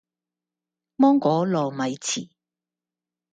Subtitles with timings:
[0.95, 2.31] 芒果糯米糍